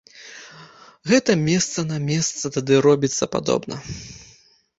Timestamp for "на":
1.91-1.97